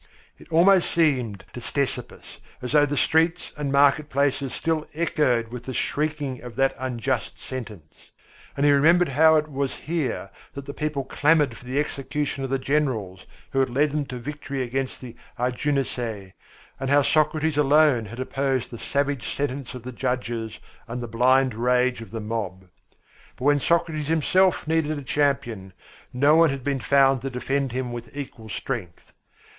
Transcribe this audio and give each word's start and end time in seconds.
It 0.39 0.51
almost 0.51 0.89
seemed 0.89 1.45
to 1.53 1.61
Ctesippus 1.61 2.39
as 2.59 2.71
though 2.71 2.87
the 2.87 2.97
streets 2.97 3.51
and 3.55 3.71
market 3.71 4.09
places 4.09 4.51
still 4.51 4.87
echoed 4.95 5.49
with 5.49 5.65
the 5.65 5.75
shrieking 5.75 6.41
of 6.41 6.55
that 6.55 6.73
unjust 6.79 7.37
sentence. 7.37 8.09
And 8.57 8.65
he 8.65 8.71
remembered 8.71 9.09
how 9.09 9.35
it 9.35 9.47
was 9.51 9.75
here 9.75 10.31
that 10.55 10.65
the 10.65 10.73
people 10.73 11.03
clamoured 11.03 11.55
for 11.55 11.65
the 11.65 11.79
execution 11.79 12.43
of 12.43 12.49
the 12.49 12.57
generals 12.57 13.27
who 13.51 13.59
had 13.59 13.69
led 13.69 13.91
them 13.91 14.05
to 14.07 14.17
victory 14.17 14.63
against 14.63 15.01
the 15.01 15.15
Argunisæ, 15.37 16.31
and 16.79 16.89
how 16.89 17.03
Socrates 17.03 17.55
alone 17.59 18.05
had 18.05 18.19
opposed 18.19 18.71
the 18.71 18.79
savage 18.79 19.29
sentence 19.35 19.75
of 19.75 19.83
the 19.83 19.91
judges 19.93 20.57
and 20.87 21.03
the 21.03 21.07
blind 21.07 21.53
rage 21.53 22.01
of 22.01 22.09
the 22.09 22.19
mob. 22.21 22.65
But 23.35 23.45
when 23.45 23.59
Socrates 23.59 24.07
himself 24.07 24.67
needed 24.67 24.97
a 24.97 25.03
champion, 25.03 25.73
no 26.11 26.33
one 26.35 26.49
had 26.49 26.63
been 26.63 26.79
found 26.79 27.21
to 27.21 27.29
defend 27.29 27.71
him 27.71 27.91
with 27.91 28.17
equal 28.17 28.49
strength. 28.49 29.13